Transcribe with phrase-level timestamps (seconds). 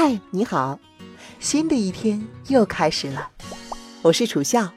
[0.00, 0.78] 嗨，你好，
[1.40, 3.30] 新的一天又开始了，
[4.00, 4.70] 我是楚笑，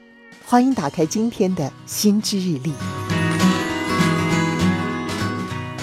[0.44, 2.72] 欢迎打开今天的心之日历。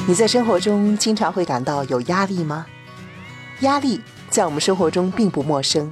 [0.05, 2.65] 你在生活中经常会感到有压力吗？
[3.61, 5.89] 压力在我们生活中并不陌生，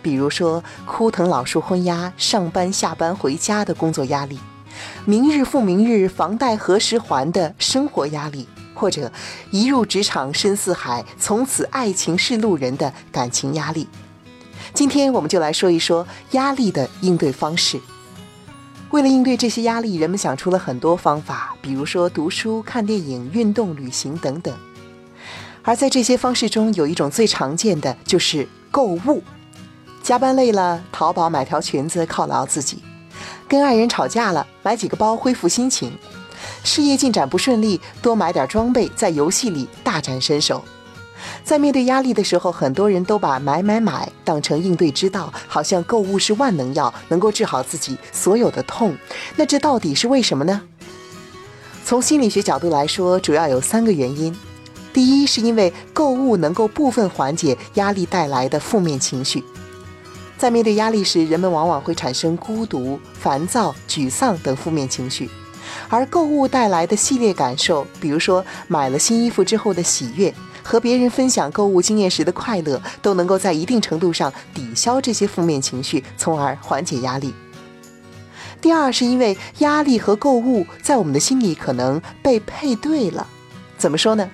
[0.00, 4.38] 比如说枯藤老树昏鸦、上班下班回家的工作压力，
[5.04, 8.48] 明日复明日、房贷何时还的生活压力。
[8.76, 9.10] 或者
[9.50, 13.88] 一入职场深似海，从此爱情是路人的感情压力。
[14.74, 17.80] 今天我们就来说一说压力的应对方式。
[18.90, 24.54] 为了应对这些压力，人们想出了很多方法，比如说读书、看电影、运动、旅行等等。
[25.62, 29.22] 而在这些方式中，有一种最常见的就是购物。
[30.02, 32.76] 加班累了，淘宝买条裙子犒劳自己；
[33.48, 35.90] 跟爱人吵架了，买几个包恢复心情。
[36.64, 40.64] 事业进展不顺利，多买点装备，在游戏里大展身手。
[41.42, 48.96] 在面对压力的时候，很多人都把买买买当成应对之道，好像购物是万能药，能够治好自己所有的痛。
[49.36, 50.62] 那这到底是为什么呢？
[51.84, 54.36] 从心理学角度来说，主要有三个原因。
[54.92, 59.42] 第一，是因为购物能够部分缓解压力带来的负面情绪。
[60.38, 65.30] 在面对压力时，人们往往会产生孤独、烦躁、沮丧等负面情绪。
[65.88, 77.34] 而购物带来的系列感受，比如说买了新衣服之后的喜悦，和别人分享购物经验时的快乐，都能够在一定程度上抵消这些负面情绪，从而缓解压力。
[78.60, 83.26] 第二，是因为压力和购物在我们的心里可能被配对了。
[83.78, 84.28] 怎么说呢？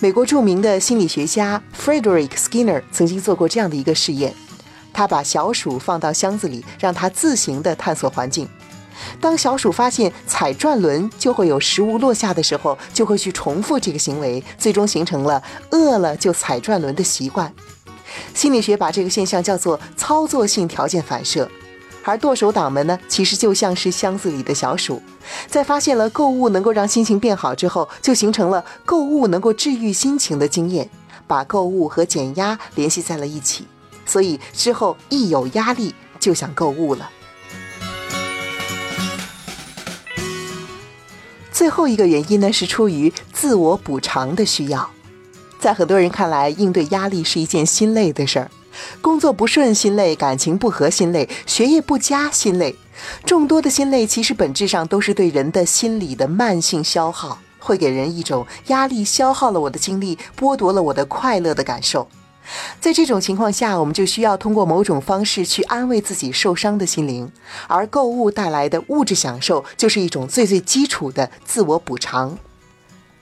[0.00, 4.34] 美国著名的心理学家 Frederick Skinner 曾经做过这样的一个试验，
[4.92, 8.46] 他把小鼠放到箱子里，让它自行的探索环境。
[9.20, 17.52] 当小鼠发现踩转轮就会有食物落下的时候，就会去重复这个行为，最终形成了饿了就踩转轮的习惯。
[18.32, 21.50] 心理学把这个现象叫做操作性条件反射。
[22.06, 25.00] 而剁手党们呢，其实就像是箱子里的小鼠，
[25.48, 30.88] 在发现了购物能够让心情变好之后，就形成了购物能够治愈心情的经验，
[31.26, 33.66] 把购物和减压联系在了一起。
[34.04, 37.10] 所以之后一有压力就想购物了。
[41.64, 44.90] 最后一个原因呢，是出于自我补偿的需要。
[45.58, 48.50] 在很多人看来，应对压力是一件心累的事儿，
[49.00, 52.76] 工作不顺心累，感情不和心累，学业不佳心累。
[53.24, 62.06] 众多的心累其实本质上都是对人的心理的慢性消耗，会给人一种压力消耗了我的精力，剥夺了我的快乐的感受。
[62.80, 67.30] 在这种情况下，我们就需要通过某种方式去安慰自己受伤的心灵，
[67.66, 72.38] 而购物带来的物质享受就是一种最最基础的自我补偿。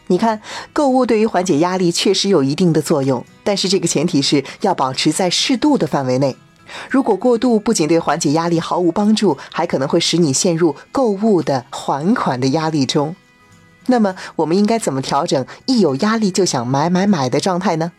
[0.08, 6.36] 你看，购物对于缓解压力确实有一定的作用，但是这个前提是要保持在适度的范围内。
[6.90, 13.14] 如果过度，不仅对缓解压力毫无帮助，还可能会使你陷入购物的还款的压力中。
[13.86, 17.92] 那么，我们应该怎么调整一有压力就想买买买的状态呢？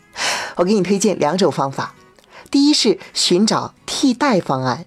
[0.56, 1.94] 我给你推荐两种方法。
[2.50, 4.86] 第一是寻找替代方案。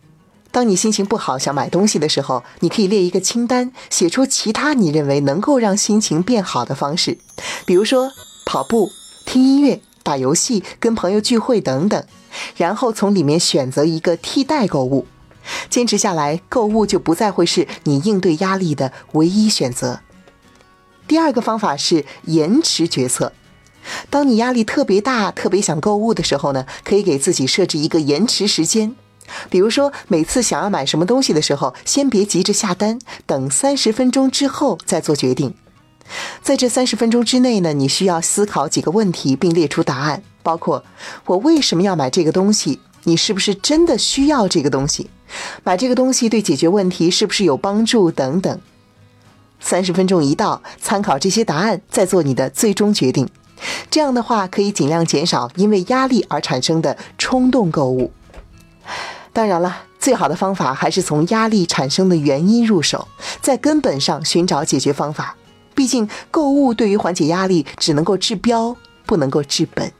[0.51, 7.17] 当你心情不好想买东西的时候，你可以列一个清单，写出其他你认为能够让心情变好的方式，
[7.65, 8.11] 比如说
[8.45, 8.89] 跑步、
[9.25, 12.03] 听音乐、打游戏、跟朋友聚会等等，
[12.55, 15.05] 然后从里面选择一个替代购物。
[15.69, 19.99] 坚持下来，购物就不再会是你应对压力的唯一选择。
[21.07, 23.31] 第二个方法是延迟决策。
[24.17, 28.95] 当你压力特别大、特别想购物的时候呢，可以给自己设置一个延迟时间。
[29.47, 32.97] 比如说，每次想要买什么东西的时候，先别急着下单，
[33.27, 35.53] 等三十分钟之后再做决定。
[36.41, 40.83] 在这三十分钟之内呢，你需要思考几个问题，并列出答案，包括
[41.27, 42.79] 我为什么要买这个东西？
[43.03, 45.11] 你是不是真的需要这个东西？
[45.63, 48.09] 买这个东西对解决问题是不是有帮助？
[48.09, 48.59] 等等。
[49.59, 53.29] 三十分钟一到，参考这些答案，再做你的最终决定。
[53.89, 58.11] 这样的话，可以尽量减少因为压力而产生的冲动购物。
[59.33, 63.07] 当然了，最好的方法还是从压力产生的原因入手，
[63.41, 65.35] 在根本上寻找解决方法。
[65.75, 68.75] 毕竟，购物对于缓解压力只能够治标，
[69.05, 69.91] 不能够治本。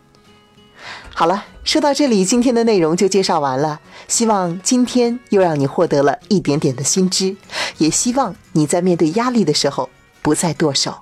[1.14, 3.80] 好了，说到这里，今天的内容就介绍完了。
[4.08, 7.36] 希望今天又让你获得了一点点的新知，
[7.78, 9.90] 也希望你在面对压力的时候
[10.22, 11.00] 不再剁手。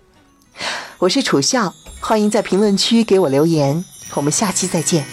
[1.00, 1.74] 我是楚笑，
[2.07, 5.04] 欢迎在评论区给我留言，我们下期再见。